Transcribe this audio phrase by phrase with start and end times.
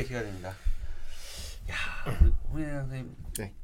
[0.00, 0.48] 마지막의 시간입니다.
[1.70, 1.74] 야,
[2.50, 3.16] 홍현 선생님.
[3.38, 3.54] 네.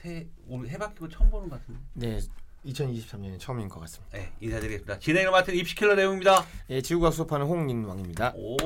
[0.00, 1.80] 새 우리 해바퀴고 처음 보는 것 같은데.
[1.94, 2.20] 네,
[2.66, 4.18] 2023년이 처음인 것 같습니다.
[4.18, 4.98] 네, 인사드리겠습니다.
[4.98, 6.44] 진행을 맡은 입시킬러 내용입니다.
[6.70, 8.34] 예, 지구과학 수업하는 홍인왕입니다.
[8.36, 8.56] 오.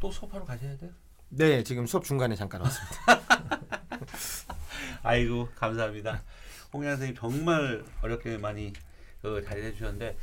[0.00, 0.90] 또 수업하러 가셔야 돼요?
[1.28, 3.22] 네, 지금 수업 중간에 잠깐 왔습니다.
[5.02, 6.22] 아이고 감사합니다.
[6.72, 8.72] 홍현 선생님 정말 어렵게 많이
[9.20, 10.16] 그 자리해 주셨는데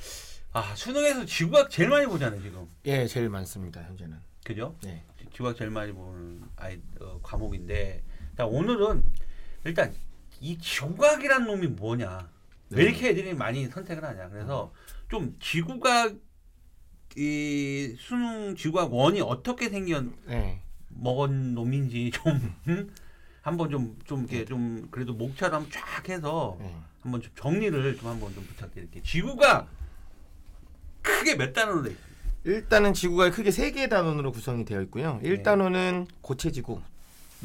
[0.52, 2.68] 아 수능에서 지구학 제일 많이 보잖아요 지금.
[2.86, 4.18] 예, 제일 많습니다 현재는.
[4.44, 4.76] 그죠?
[4.84, 8.04] 네, 지구학 제일 많이 보는 아이 어, 과목인데
[8.36, 9.04] 자 오늘은
[9.66, 9.94] 일단
[10.42, 12.30] 이 지구과학이란 놈이 뭐냐
[12.72, 12.90] 왜 네.
[12.90, 14.74] 이렇게 애들이 많이 선택을 하냐 그래서
[15.10, 16.16] 좀 지구과학
[17.18, 22.94] 이 수능 지구과학 원이 어떻게 생겨 네, 먹은 놈인지 좀 음?
[23.42, 26.76] 한번 좀 좀 이렇게 좀 그래도 목차로 한번 쫙 해서 네.
[27.02, 29.04] 한번 좀 정리를 좀 한번 좀 부탁드릴게요.
[29.04, 29.68] 지구가
[31.02, 32.10] 크게 몇 단어로 돼 있어요?
[32.46, 35.20] 일단은 지구가 크게 세 개의 단원으로 구성이 되어 있고요.
[35.22, 35.30] 네.
[35.38, 36.80] 1단원은 고체 지구,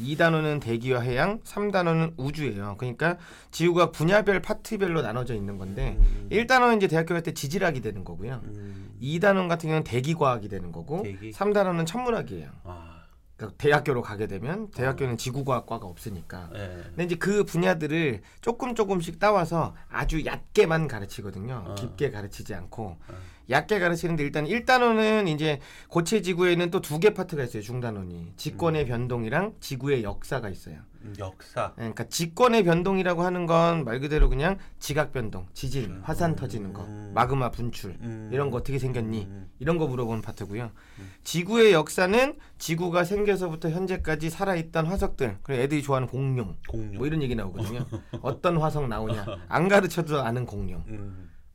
[0.01, 2.75] 2단원은 대기와 해양, 3단원은 우주예요.
[2.77, 3.17] 그러니까
[3.51, 6.29] 지구가 분야별 파트별로 나눠져 있는 건데 음.
[6.31, 8.41] 1단원은 이제 대학교 갈 때 지질학이 되는 거고요.
[8.45, 8.91] 음.
[9.01, 11.31] 2단원 같은 경우는 대기과학이 되는 거고 대기?
[11.31, 12.49] 3단원은 천문학이에요.
[12.63, 13.03] 아,
[13.35, 16.49] 그러니까 대학교로 가게 되면 대학교는 지구과학과가 없으니까.
[16.55, 16.83] 예.
[16.87, 21.63] 근데 이제 그 분야들을 조금 조금씩 따와서 아주 얕게만 가르치거든요.
[21.67, 21.75] 어.
[21.75, 23.34] 깊게 가르치지 않고 어.
[23.49, 27.61] 얕게 가르치는데 일단 1단원은 이제 고체 지구에는 또 두 개 파트가 있어요.
[27.61, 30.77] 중단원이 직권의 변동이랑 지구의 역사가 있어요.
[31.03, 31.73] 음, 역사.
[31.77, 36.01] 예, 그러니까 직권의 변동이라고 하는 건 말 그대로 그냥 지각 변동, 지진, 음.
[36.03, 37.11] 화산 터지는 거, 음.
[37.13, 38.29] 마그마 분출 음.
[38.33, 39.23] 이런 거 어떻게 생겼니?
[39.29, 39.49] 음.
[39.59, 40.71] 이런 거 물어보는 파트고요.
[40.99, 41.11] 음.
[41.23, 46.95] 지구의 역사는 지구가 생겨서부터 현재까지 살아있던 화석들, 그리고 애들이 좋아하는 공룡, 공룡.
[46.97, 47.85] 뭐 이런 얘기 나오거든요.
[48.21, 49.25] 어떤 화석 나오냐?
[49.47, 50.83] 안 가르쳐도 아는 공룡.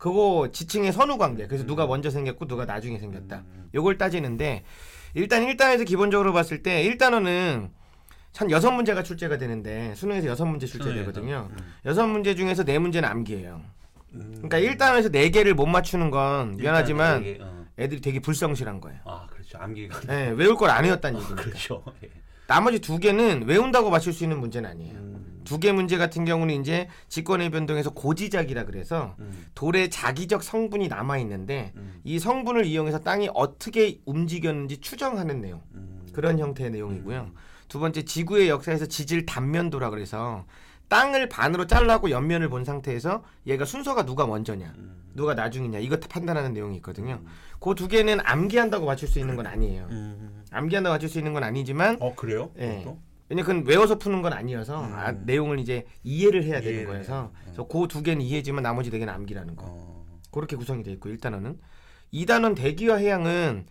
[0.01, 0.03] 음.
[0.03, 1.47] 그거 지층의 선후 관계.
[1.47, 3.45] 그래서 누가 먼저 생겼고 누가 나중에 생겼다.
[3.75, 4.65] 요걸 따지는데
[5.15, 7.69] 일단 1단에서 기본적으로 봤을 때 1단원은
[8.37, 11.49] 한 여섯 문제가 출제가 되는데 수능에서 여섯 문제 출제되거든요.
[11.51, 11.57] 음.
[11.85, 13.61] 여섯 문제 중에서 네 문제는 암기예요.
[14.15, 14.49] 음.
[14.49, 17.67] 그러니까 1단원에서 네 개를 못 맞추는 건 미안하지만 일단 이게, 어.
[17.79, 19.01] 애들이 되게 불성실한 거예요.
[19.05, 21.43] 아 그렇죠 암기가 네, 외울 걸 안 외웠다는 얘기니까.
[21.43, 21.85] 그렇죠.
[22.05, 22.09] 예.
[22.47, 25.10] 나머지 두 개는 외운다고 맞출 수 있는 문제는 아니에요.
[25.41, 25.45] 음.
[25.45, 29.47] 두개 문제 같은 경우는 이제 직권의 변동에서 고지작이라 그래서 음.
[29.55, 32.01] 돌에 자기적 성분이 남아 있는데 음.
[32.05, 36.07] 이 성분을 이용해서 땅이 어떻게 움직였는지 추정하는 내용 음.
[36.13, 37.31] 그런 형태의 내용이고요.
[37.69, 40.45] 두 번째 지구의 역사에서 지질 단면도라 그래서
[40.89, 45.05] 땅을 반으로 잘라고 옆면을 본 상태에서 얘가 순서가 누가 먼저냐, 음.
[45.15, 47.21] 누가 나중이냐 이거 다 판단하는 내용이 있거든요.
[47.61, 49.87] 그 두 개는 암기한다고 맞출 수 있는 건 아니에요.
[49.91, 50.43] 음.
[50.51, 52.51] 암기한다고 맞출 수 있는 건 아니지만 어 그래요?
[52.59, 52.79] 예.
[52.79, 52.99] 그것도?
[53.31, 54.93] 왜냐 그건 외워서 푸는 건 아니어서 음.
[54.93, 57.31] 아, 내용을 이제 이해를 해야 되는 이해를 거여서 해야 돼.
[57.45, 59.65] 그래서 그 두 개는 이해지만 나머지 네 개는 암기라는 거.
[59.67, 60.07] 어.
[60.33, 61.57] 그렇게 구성이 돼 있고 1단원은
[62.13, 63.67] 2단원 대기와 해양은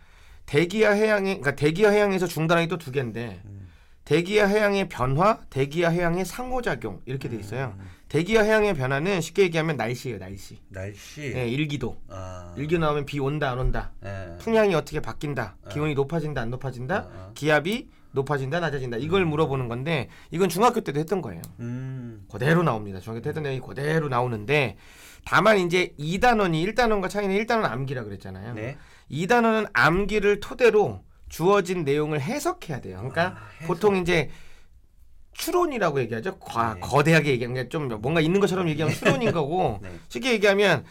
[0.46, 3.68] 대기와 해양의 그러니까 대기와 해양에서 중단원이 또 두 개인데 음.
[4.06, 7.75] 대기와 해양의 변화, 대기와 해양의 상호작용 이렇게 돼 있어요.
[7.78, 7.86] 음.
[8.08, 10.58] 대기와 해양의 변화는 쉽게 얘기하면 날씨예요, 날씨.
[10.69, 11.31] 날씨.
[11.36, 12.02] 예, 일기도.
[12.08, 12.56] 아.
[12.58, 13.92] 일기 나오면 비 온다 안 온다.
[14.03, 14.36] 예.
[14.40, 15.58] 풍향이 어떻게 바뀐다.
[15.69, 17.08] 기온이 높아진다 안 높아진다.
[17.12, 17.31] 어.
[17.36, 18.97] 기압이 높아진다 낮아진다.
[18.97, 21.42] 이걸 물어보는 건데 이건 중학교 때도 했던 거예요.
[21.59, 22.25] 음.
[22.31, 23.00] 그대로 나옵니다.
[23.00, 24.78] 중학교 때 했던 내용이 그대로 나오는데
[25.25, 28.53] 다만 이제 2단원이 1단원과 차이는 1단원 암기라 그랬잖아요.
[28.53, 28.78] 네.
[29.12, 32.98] 2단원은 암기를 토대로 주어진 내용을 해석해야 돼요.
[32.98, 33.68] 그러니까 아, 해석.
[33.68, 34.30] 보통 이제
[35.34, 36.38] 추론이라고 얘기하죠.
[36.40, 36.80] 과, 네.
[36.81, 39.90] 거대하게 얘기하면 그냥 좀 뭔가 있는 것처럼 얘기하면 추론인 거고 네.
[40.09, 40.84] 쉽게 얘기하면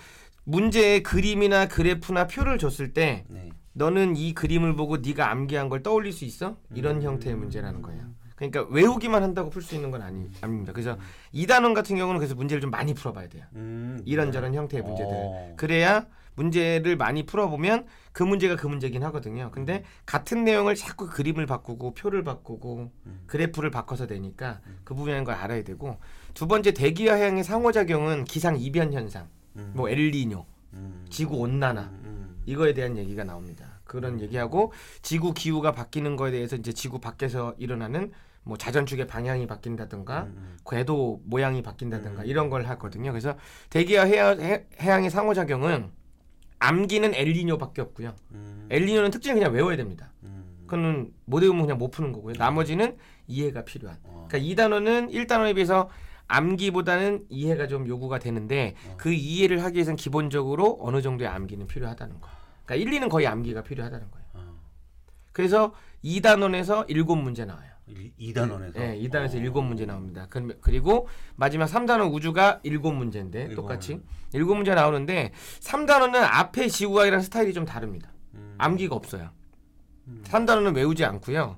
[0.44, 3.50] 문제의 그림이나 그래프나 표를 줬을 때 네.
[3.78, 6.56] 너는 이 그림을 보고 네가 암기한 걸 떠올릴 수 있어?
[6.74, 7.02] 이런 음.
[7.02, 8.02] 형태의 문제라는 거예요.
[8.34, 10.72] 그러니까 외우기만 한다고 풀 수 있는 건 아니, 아닙니다.
[10.72, 10.96] 그래서
[11.34, 13.44] 2단원 같은 경우는 그래서 문제를 좀 많이 풀어봐야 돼요.
[13.54, 14.00] 음.
[14.04, 15.10] 이런저런 형태의 문제들.
[15.12, 15.54] 어.
[15.56, 19.50] 그래야 문제를 많이 풀어보면 그 문제가 그 문제긴 하거든요.
[19.52, 23.20] 근데 같은 내용을 자꾸 그림을 바꾸고 표를 바꾸고 음.
[23.26, 25.98] 그래프를 바꿔서 되니까 그 부분인 걸 알아야 되고
[26.34, 29.72] 두 번째 대기와 해양의 상호작용은 기상 이변 현상, 음.
[29.74, 31.06] 뭐 엘니뇨, 음.
[31.10, 32.00] 지구 온난화 음.
[32.04, 32.07] 음.
[32.48, 33.80] 이거에 대한 얘기가 나옵니다.
[33.84, 34.72] 그런 얘기하고
[35.02, 38.10] 지구 기후가 바뀌는 거에 대해서 이제 지구 밖에서 일어나는
[38.42, 40.56] 뭐 자전축의 방향이 바뀐다든가 음.
[40.68, 42.26] 궤도 모양이 바뀐다든가 음.
[42.26, 43.12] 이런 걸 하거든요.
[43.12, 43.36] 그래서
[43.68, 45.90] 대기와 해양, 해, 해양의 상호작용은
[46.58, 48.14] 암기는 엘니뇨밖에 없고요.
[48.32, 48.66] 음.
[48.70, 50.10] 엘니뇨는 특징을 그냥 외워야 됩니다.
[50.22, 50.62] 음.
[50.62, 52.34] 그거는 못 외우면 그냥 못 푸는 거고요.
[52.38, 52.96] 나머지는
[53.26, 53.98] 이해가 필요한.
[54.04, 54.26] 어.
[54.28, 55.90] 그러니까 2단원은 1단원에 비해서
[56.28, 58.94] 암기보다는 이해가 좀 요구가 되는데 어.
[58.96, 62.37] 그 이해를 하기 위해서는 기본적으로 어느 정도의 암기는 필요하다는 거.
[62.68, 64.26] 그러니까 1, 2는 거의 암기가 필요하다는 거예요.
[64.34, 64.60] 어.
[65.32, 65.72] 그래서
[66.04, 67.70] 2단원에서 7문제 나와요.
[67.86, 68.78] 이- 이 단원에서.
[68.78, 69.40] 네, 2단원에서 어.
[69.40, 70.26] 7문제 나옵니다.
[70.28, 74.00] 그- 그리고 마지막 3단원 우주가 7문제인데 일곱 똑같이
[74.34, 78.10] 7문제 나오는데 3단원은 앞에 지구과학이랑 스타일이 좀 다릅니다.
[78.34, 78.54] 음.
[78.58, 79.30] 암기가 없어요.
[80.08, 80.22] 음.
[80.26, 81.56] 3단원은 외우지 않고요.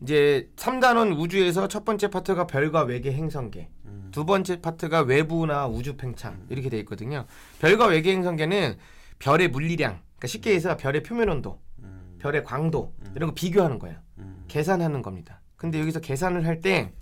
[0.00, 4.08] 이제 3단원 우주에서 첫 번째 파트가 별과 외계 행성계, 음.
[4.12, 7.26] 두 번째 파트가 외부나 우주 팽창 이렇게 돼 있거든요.
[7.60, 8.76] 별과 외계 행성계는
[9.18, 12.16] 별의 물리량, 그러니까 쉽게 해서 별의 표면 온도, 음.
[12.20, 13.98] 별의 광도 이런 거 비교하는 거예요.
[14.18, 14.44] 음.
[14.48, 15.40] 계산하는 겁니다.
[15.56, 16.92] 근데 여기서 계산을 할 때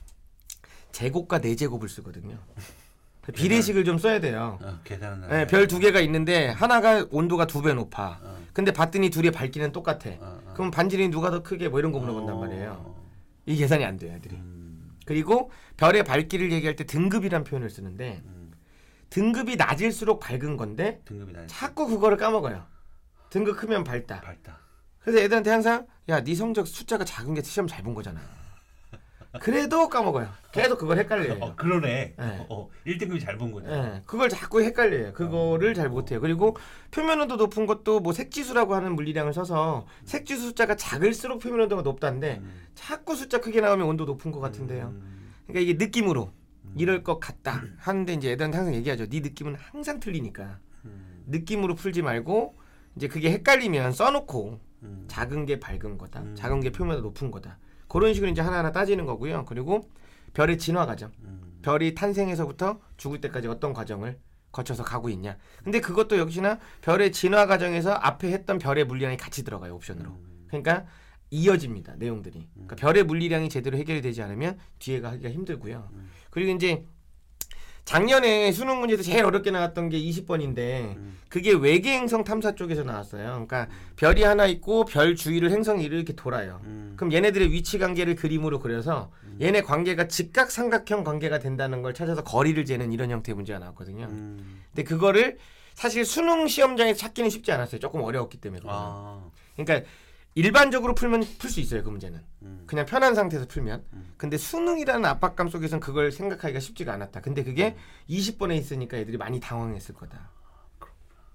[0.92, 2.38] 제곱과 네 제곱을 쓰거든요.
[3.34, 4.58] 비례식을 좀 써야 돼요.
[4.62, 8.20] 어, 계산은 네, 별 두 개가 있는데 하나가 온도가 두 배 높아.
[8.22, 8.36] 어.
[8.52, 10.10] 근데 봤더니 둘의 밝기는 똑같아.
[10.10, 10.52] 어, 어.
[10.54, 12.94] 그럼 반지름이 누가 더 크게 뭐 이런 거 물어본단 말이에요.
[13.46, 14.36] 이 계산이 안 돼요, 애들이.
[14.36, 14.90] 음.
[15.06, 18.52] 그리고 별의 밝기를 얘기할 때 등급이란 표현을 쓰는데 음.
[19.10, 21.46] 등급이 낮을수록 밝은 건데 등급이 나.
[21.46, 22.64] 자꾸 그거를 까먹어요.
[23.34, 24.20] 등급 크면 밝다.
[24.20, 24.60] 밝다.
[25.00, 28.20] 그래서 애들한테 항상 야, 네 성적 숫자가 작은 게 시험 잘 본 거잖아.
[29.40, 30.28] 그래도 까먹어요.
[30.52, 31.38] 계속 그걸 헷갈려요.
[31.40, 32.14] 어 그러네.
[32.16, 32.46] 네.
[32.48, 33.68] 어 1등급이 잘 본 거네.
[33.68, 35.12] 예, 그걸 자꾸 헷갈려요.
[35.14, 36.20] 그거를 잘 못해요.
[36.20, 36.56] 그리고
[36.92, 42.38] 표면 온도 높은 것도 뭐 색지수라고 하는 물리량을 써서 색지수 숫자가 작을수록 표면 온도가 높다는데
[42.40, 42.66] 음.
[42.76, 44.92] 자꾸 숫자 크게 나오면 온도 높은 것 같은데요.
[44.94, 45.32] 음.
[45.48, 46.32] 그러니까 이게 느낌으로
[46.76, 49.08] 이럴 것 같다 하는데 이제 애들한테 항상 얘기하죠.
[49.08, 51.24] 네 느낌은 항상 틀리니까 음.
[51.26, 52.62] 느낌으로 풀지 말고
[52.96, 55.04] 이제 그게 헷갈리면 써놓고 음.
[55.08, 56.34] 작은 게 밝은 거다, 음.
[56.34, 57.58] 작은 게 표면이 높은 거다.
[57.88, 59.44] 그런 식으로 이제 하나하나 따지는 거고요.
[59.44, 59.88] 그리고
[60.32, 61.12] 별의 진화 과정.
[61.22, 61.60] 음.
[61.62, 64.18] 별이 탄생에서부터 죽을 때까지 어떤 과정을
[64.52, 65.36] 거쳐서 가고 있냐.
[65.64, 70.10] 근데 그것도 역시나 별의 진화 과정에서 앞에 했던 별의 물리량이 같이 들어가요 옵션으로.
[70.10, 70.46] 음.
[70.48, 70.86] 그러니까
[71.30, 72.48] 이어집니다 내용들이.
[72.52, 75.88] 그러니까 별의 물리량이 제대로 해결이 되지 않으면 뒤에가 하기가 힘들고요.
[75.92, 76.10] 음.
[76.30, 76.84] 그리고 이제
[77.84, 81.18] 작년에 수능 문제도 제일 어렵게 나왔던 게 20번인데 음.
[81.28, 83.24] 그게 외계 행성 탐사 쪽에서 나왔어요.
[83.24, 86.60] 그러니까 별이 하나 있고 별 주위를 행성이 이렇게 돌아요.
[86.64, 86.94] 음.
[86.96, 89.10] 그럼 얘네들의 위치 관계를 그림으로 그려서
[89.40, 94.06] 얘네 관계가 직각 삼각형 관계가 된다는 걸 찾아서 거리를 재는 이런 형태의 문제가 나왔거든요.
[94.06, 94.62] 음.
[94.70, 95.38] 근데 그거를
[95.74, 97.80] 사실 수능 시험장에 찾기는 쉽지 않았어요.
[97.80, 98.62] 조금 어려웠기 때문에.
[98.66, 99.24] 아.
[99.56, 99.88] 그러니까
[100.34, 101.82] 일반적으로 풀면 풀 수 있어요.
[101.82, 102.20] 그 문제는.
[102.42, 102.64] 음.
[102.66, 103.84] 그냥 편한 상태에서 풀면.
[103.92, 104.14] 음.
[104.16, 107.20] 근데 수능이라는 압박감 속에서는 그걸 생각하기가 쉽지가 않았다.
[107.20, 107.76] 근데 그게
[108.08, 110.30] 20번에 있으니까 애들이 많이 당황했을 거다.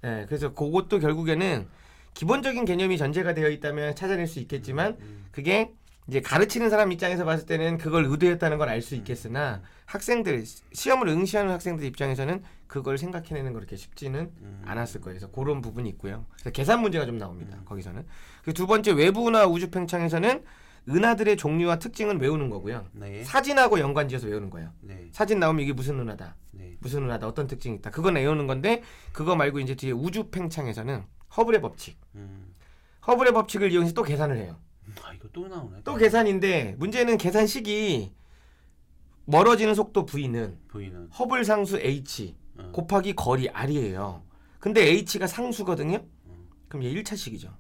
[0.02, 1.68] 네, 그래서 그것도 결국에는
[2.14, 5.26] 기본적인 개념이 전제가 되어 있다면 찾아낼 수 있겠지만 음.
[5.32, 5.74] 그게
[6.10, 11.86] 이제 가르치는 사람 입장에서 봤을 때는 그걸 의도했다는 걸알수 있겠으나 학생들 시- 시험을 응시하는 학생들
[11.86, 14.62] 입장에서는 그걸 생각해내는 거 그렇게 쉽지는 음.
[14.66, 15.20] 않았을 거예요.
[15.20, 16.26] 그래서 그런 부분이 있고요.
[16.34, 17.58] 그래서 계산 문제가 좀 나옵니다.
[17.66, 18.06] 거기서는.
[18.44, 20.44] 그 두 번째 외부나 우주 팽창에서는
[20.90, 22.88] 은하들의 종류와 특징을 외우는 거고요.
[22.94, 23.24] 네.
[23.24, 24.72] 사진하고 연관지어서 외우는 거예요.
[24.82, 25.10] 네.
[25.12, 26.76] 사진 나오면 이게 무슨 은하다, 네.
[26.80, 27.92] 무슨 은하다, 어떤 특징이 있다.
[27.92, 31.04] 그건 외우는 건데 그거 말고 이제 뒤에 우주 팽창에서는
[31.38, 32.52] 허블의 법칙, 음.
[33.06, 34.58] 허블의 법칙을 이용해서 또 계산을 해요.
[35.04, 35.82] 아 이거 또 나오네.
[35.84, 38.14] 또 계산인데 문제는 계산식이
[39.26, 41.08] 멀어지는 속도 v는 보이는.
[41.10, 42.72] 허블 상수 h 어.
[42.72, 44.24] 곱하기 거리 r이에요.
[44.60, 46.04] 근데 h가 상수거든요.
[46.68, 47.52] 그럼 얘 1차식이죠.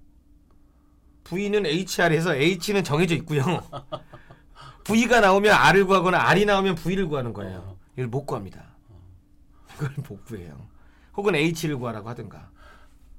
[1.23, 3.43] v는 hr에서 h는 정해져 있고요.
[4.83, 7.77] v가 나오면 r을 구하거나 r이 나오면 v를 구하는 거예요.
[7.93, 8.75] 이걸 못 구합니다.
[9.75, 10.67] 이걸 못 구해요.
[11.15, 12.49] 혹은 h를 구하라고 하든가.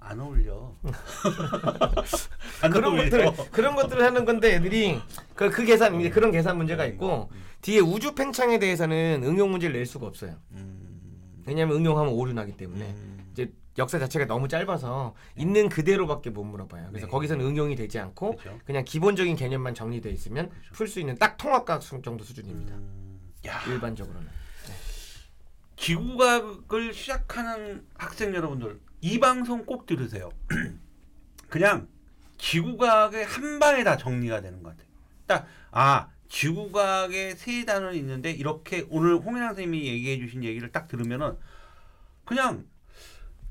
[0.00, 0.74] 안 어울려.
[2.62, 3.30] 안 그런 어울려.
[3.30, 4.98] 것들 그런 것들을 하는 건데 애들이
[5.34, 7.30] 그, 그 계산 이제 그런 계산 문제가 있고
[7.62, 10.36] 뒤에 우주 팽창에 대해서는 응용 문제를 낼 수가 없어요.
[10.52, 11.42] 음.
[11.46, 13.28] 왜냐하면 응용하면 오류 나기 때문에 음.
[13.32, 16.88] 이제 역사 자체가 너무 짧아서 있는 그대로밖에 못 물어봐요.
[16.88, 17.10] 그래서 네.
[17.10, 18.58] 거기서는 응용이 되지 않고 그렇죠.
[18.64, 22.74] 그냥 기본적인 개념만 정리돼 있으면 풀수 있는 딱 통합과학 수- 정도 수준입니다.
[22.74, 23.20] 음.
[23.46, 23.60] 야.
[23.68, 24.28] 일반적으로는.
[25.76, 30.30] 기구학을 시작하는 학생 여러분들 이 방송 꼭 들으세요.
[31.48, 31.88] 그냥
[32.38, 34.88] 기구학의 한 방에 다 정리가 되는 것 같아요.
[35.26, 41.36] 딱아 기구학의 세 단원이 있는데 이렇게 오늘 홍인환 선생님이 얘기해 주신 얘기를 딱 들으면은
[42.24, 42.66] 그냥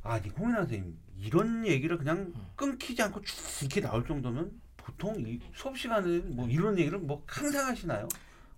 [0.04, 5.78] 아이 홍인환 선생님 이런 얘기를 그냥 끊기지 않고 쭉 이렇게 나올 정도면 보통 이 수업
[5.78, 8.08] 시간에 뭐 이런 얘기를 뭐 항상 하시나요?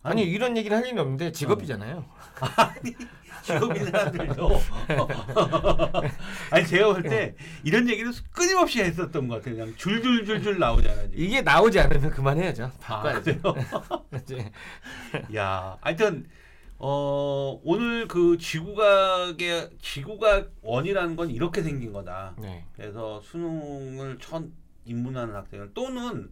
[0.04, 2.04] 아니 이런 얘기를 할 일은 없는데 직업이잖아요.
[3.44, 4.50] 직업인 사람들도
[6.52, 9.56] 아니 제가 볼 때 이런 얘기를 끊임없이 했었던 것 같아요.
[9.56, 11.10] 그냥 줄줄줄줄 나오잖아요.
[11.12, 11.24] 지금.
[11.24, 12.66] 이게 나오지 않으면 그만해야죠.
[12.66, 13.42] 아, 바꿔야죠.
[13.42, 14.06] 그래요?
[14.16, 14.52] 이제
[15.36, 16.28] 야, 하여튼
[16.78, 22.36] 어 오늘 그 지구각의 지구각 원이라는 건 이렇게 생긴 거다.
[22.40, 22.66] 네.
[22.76, 24.44] 그래서 수능을 첫
[24.86, 26.32] 입문하는 학생을 또는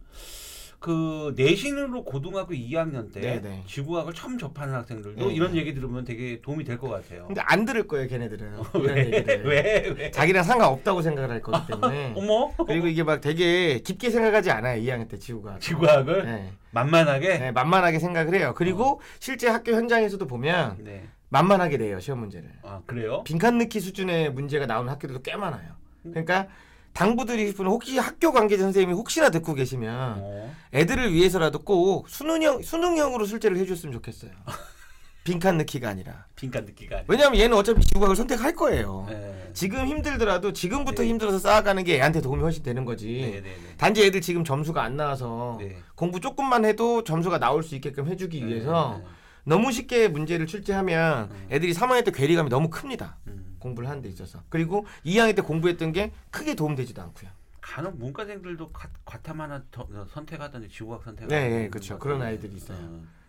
[0.80, 3.64] 그 내신으로 고등학교 2학년 때 네네.
[3.66, 5.34] 지구학을 처음 접하는 학생들도 네.
[5.34, 7.26] 이런 얘기 들으면 되게 도움이 될 것 같아요.
[7.26, 8.52] 근데 안 들을 거예요, 걔네들은.
[8.86, 9.42] 왜?
[9.44, 9.94] 왜?
[9.94, 10.10] 왜?
[10.10, 12.14] 자기랑 상관없다고 생각을 할 거기 때문에.
[12.16, 12.50] 어머?
[12.66, 15.58] 그리고 이게 막 되게 깊게 생각하지 않아요, 2학년 때 지구가.
[15.58, 16.52] 지구학을 네.
[16.70, 17.38] 만만하게.
[17.38, 18.54] 네, 만만하게 생각을 해요.
[18.56, 21.04] 그리고 실제 학교 현장에서도 보면 네.
[21.28, 22.48] 만만하게 돼요, 시험 문제를.
[22.62, 23.22] 아 그래요?
[23.24, 25.72] 빈칸 넣기 수준의 문제가 나오는 학교들도 꽤 많아요.
[26.02, 26.48] 그러니까
[26.92, 30.54] 당부드리고 싶은 혹시 학교 관계자 선생님이 혹시나 듣고 계시면 어.
[30.74, 34.30] 애들을 위해서라도 꼭 수능형 수능형으로 술제를 해줬으면 좋겠어요.
[35.22, 36.24] 빈칸 넣기가 아니라.
[36.34, 37.06] 빈칸 듣기가 아니라.
[37.08, 39.06] 왜냐하면 얘는 어차피 지구학을 선택할 거예요.
[39.08, 39.50] 네.
[39.52, 41.10] 지금 힘들더라도 지금부터 네.
[41.10, 43.06] 힘들어서 쌓아가는 게 애한테 도움이 훨씬 되는 거지.
[43.20, 43.76] 네, 네, 네.
[43.76, 45.76] 단지 애들 지금 점수가 안 나와서 네.
[45.94, 49.10] 공부 조금만 해도 점수가 나올 수 있게끔 해주기 위해서 네.
[49.44, 51.46] 너무 쉽게 문제를 출제하면 음.
[51.50, 53.18] 애들이 3학년 때 괴리감이 너무 큽니다.
[53.26, 53.56] 음.
[53.58, 54.42] 공부를 하는 데 있어서.
[54.48, 57.30] 그리고 2학년 때 공부했던 게 크게 도움되지도 않고요.
[57.60, 61.28] 간혹 문과생들도 과, 과탐 하나 더, 어, 선택하던데 지구학 선택.
[61.28, 61.98] 네, 네, 그렇죠.
[61.98, 62.78] 그런 아이들이 있어요.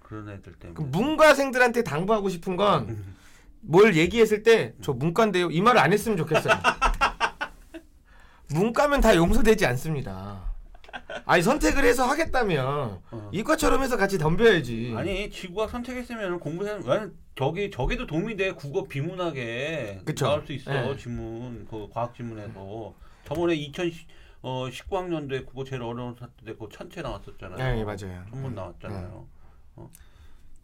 [0.02, 0.74] 그런 애들 때문에.
[0.76, 2.58] 그 문과생들한테 당부하고 싶은 음.
[2.58, 3.04] 건
[3.64, 5.52] 뭘 얘기했을 때 저 문과인데요.
[5.52, 6.54] 이 말을 안 했으면 좋겠어요.
[8.50, 10.51] 문과면 다 용서되지 않습니다.
[11.26, 13.30] 아니 선택을 해서 하겠다면 어.
[13.32, 14.94] 이과처럼 해서 같이 덤벼야지.
[14.98, 20.26] 아니 지구학 선택했으면 공부하는 왜 저기 저기도 도움이 돼 국어 비문학에 그쵸.
[20.26, 20.98] 나올 수 있어 네.
[20.98, 22.94] 지문 그 과학 지문에서
[23.26, 24.08] 저번에 2010
[24.44, 27.58] 어, 19학년도에 국어 제일 어려운 사태 그 천체 나왔었잖아요.
[27.58, 28.26] 네, 네, 맞아요.
[28.32, 29.28] 전문 나왔잖아요.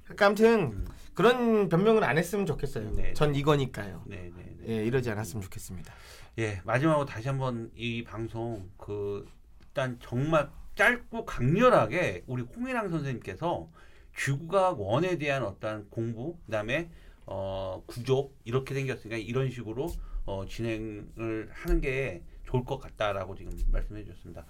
[0.03, 0.87] 그러니까 아무튼 음.
[1.13, 2.91] 그런 변명을 안 했으면 좋겠어요.
[2.91, 3.13] 네.
[3.13, 4.03] 전 이거니까요.
[4.05, 4.69] 네, 네, 네.
[4.69, 5.93] 예, 이러지 않았으면 좋겠습니다.
[6.39, 9.27] 예, 마지막으로 다시 한번 이 방송 그
[9.77, 13.69] 일단 정말 짧고 강렬하게 우리 홍일랑 선생님께서
[14.17, 16.89] 쥐구과학 원에 대한 어떤 공부, 그다음에
[17.27, 19.87] 어 구조 이렇게 생겼으니까 이런 식으로
[20.25, 24.45] 어 진행을 하는 게 좋을 것 같다라고 지금 말씀해 주셨습니다.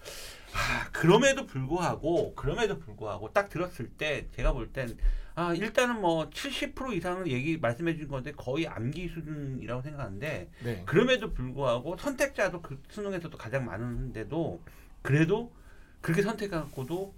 [0.53, 4.97] 아, 그럼에도 불구하고 그럼에도 불구하고 딱 들었을 때 제가 볼 땐
[5.35, 10.83] 아, 일단은 뭐 70% 이상을 얘기 말씀해 준 건데 거의 암기 수준이라고 생각하는데 네.
[10.85, 14.61] 그럼에도 불구하고 선택자도 그 수능에서도 가장 많은데도
[15.01, 15.53] 그래도
[16.01, 17.13] 그렇게 선택하고도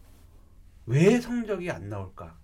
[0.86, 2.38] 왜 성적이 안 나올까?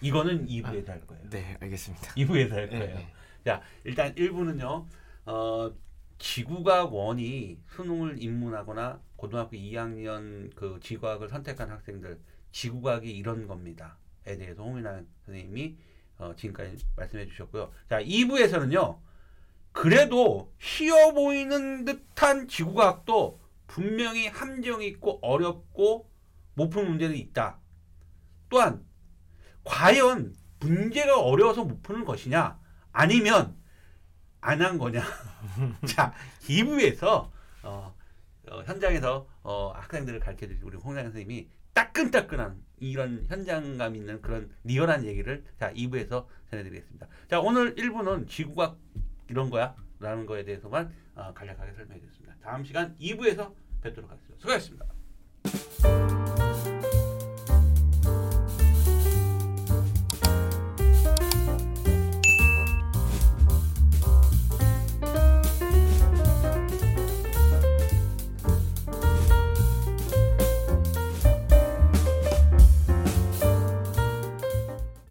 [0.00, 1.30] 이거는 2부에서 할 거예요.
[1.30, 2.14] 네, 알겠습니다.
[2.14, 2.96] 2부에서 할 네, 거예요.
[2.96, 3.12] 네.
[3.44, 4.86] 자, 일단 1부는요.
[5.26, 5.72] 어,
[6.18, 15.02] 지구과학 원이 수능을 입문하거나 고등학교 2학년 그 지구과학을 선택한 학생들 지구과학이 이런 겁니다.에 대해서 홍민아
[15.26, 15.76] 선생님이
[16.18, 17.72] 어, 지금까지 말씀해 주셨고요.
[17.88, 18.98] 자, 2부에서는요.
[19.72, 26.10] 그래도 쉬워 보이는 듯한 지구과학도 분명히 함정이 있고 어렵고
[26.54, 27.58] 못 푸는 문제들이 있다.
[28.48, 28.84] 또한
[29.64, 32.58] 과연 문제가 어려워서 못 푸는 것이냐?
[32.92, 33.56] 아니면
[34.40, 35.02] 안 한 거냐?
[35.86, 37.30] 자 2부에서
[37.62, 37.94] 어,
[38.50, 45.04] 어, 현장에서 어, 학생들을 가르쳐 주신 우리 홍장 선생님이 따끈따끈한 이런 현장감 있는 그런 리얼한
[45.06, 47.06] 얘기를 자 2부에서 전해드리겠습니다.
[47.30, 48.76] 자 오늘 1부는 지구가
[49.28, 52.34] 이런 거야 라는 거에 대해서만 어, 간략하게 설명해 드렸습니다.
[52.42, 54.38] 다음 시간 2부에서 뵙도록 하겠습니다.
[54.40, 54.86] 수고하셨습니다.